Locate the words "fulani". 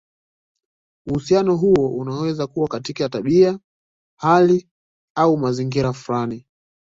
5.93-6.45